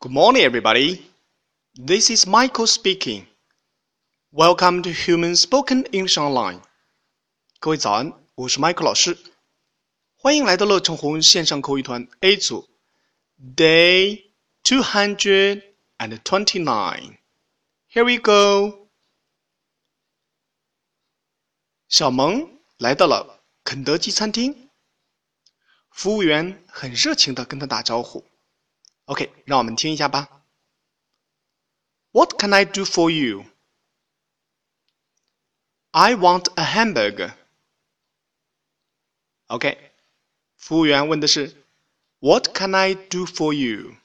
[0.00, 1.02] Good morning, everybody.
[1.74, 3.26] This is Michael speaking.
[4.30, 6.60] Welcome to Human Spoken English Online.
[7.58, 9.16] 各位早安，我是 Michael 老师，
[10.16, 12.68] 欢迎来到乐成红线上口语团 A 组，
[13.56, 14.24] Day
[14.62, 15.62] two hundred
[15.98, 17.18] and twenty-nine.
[17.90, 18.88] Here we go.
[21.88, 24.68] 小萌来到了肯德基餐厅，
[25.90, 28.24] 服务员很热情的跟他打招呼。
[29.05, 30.43] OK，让我们听一下吧。
[32.11, 33.45] What can I do for you?
[35.91, 37.33] I want a hamburger.
[39.47, 39.91] OK，
[40.55, 41.65] 服务员问的是
[42.19, 43.97] What can I do for you?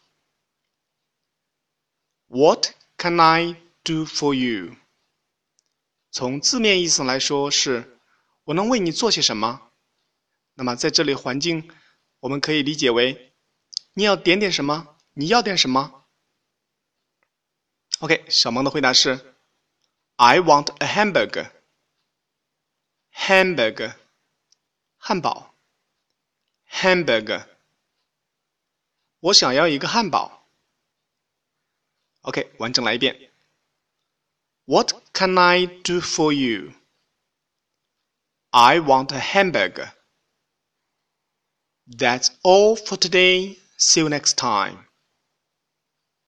[2.27, 3.55] What can I
[3.85, 4.77] do for you?
[6.10, 7.99] 从字面意思来说是
[8.45, 9.71] 我能为你做些什么？
[10.55, 11.71] 那么在这里环境
[12.21, 13.35] 我们可以理解为
[13.99, 14.95] 你要点点什么？
[15.15, 16.05] 你要点什么
[18.01, 19.35] ？OK，小萌的回答是
[20.16, 21.51] ：I want a hamburger.
[23.15, 23.97] Hamburger，
[24.99, 25.55] 汉堡。
[26.71, 27.47] Hamburger，
[29.21, 30.47] 我想要一个汉堡。
[32.21, 33.33] OK，完整来一遍。
[34.66, 36.75] What can I do for you?
[38.51, 39.95] I want a hamburger.
[41.87, 43.59] That's all for today.
[43.79, 44.85] See you next time.